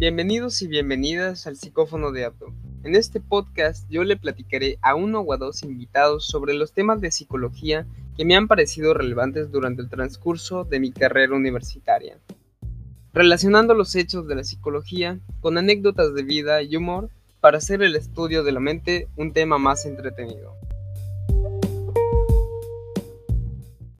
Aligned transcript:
Bienvenidos 0.00 0.62
y 0.62 0.66
bienvenidas 0.66 1.46
al 1.46 1.56
psicófono 1.56 2.10
de 2.10 2.24
Abdo. 2.24 2.54
En 2.84 2.96
este 2.96 3.20
podcast 3.20 3.86
yo 3.90 4.02
le 4.02 4.16
platicaré 4.16 4.78
a 4.80 4.94
uno 4.94 5.20
o 5.20 5.34
a 5.34 5.36
dos 5.36 5.62
invitados 5.62 6.26
sobre 6.26 6.54
los 6.54 6.72
temas 6.72 7.02
de 7.02 7.10
psicología 7.10 7.86
que 8.16 8.24
me 8.24 8.34
han 8.34 8.48
parecido 8.48 8.94
relevantes 8.94 9.52
durante 9.52 9.82
el 9.82 9.90
transcurso 9.90 10.64
de 10.64 10.80
mi 10.80 10.90
carrera 10.90 11.36
universitaria, 11.36 12.18
relacionando 13.12 13.74
los 13.74 13.94
hechos 13.94 14.26
de 14.26 14.36
la 14.36 14.44
psicología 14.44 15.20
con 15.40 15.58
anécdotas 15.58 16.14
de 16.14 16.22
vida 16.22 16.62
y 16.62 16.76
humor 16.76 17.10
para 17.42 17.58
hacer 17.58 17.82
el 17.82 17.94
estudio 17.94 18.42
de 18.42 18.52
la 18.52 18.60
mente 18.60 19.06
un 19.16 19.34
tema 19.34 19.58
más 19.58 19.84
entretenido. 19.84 20.56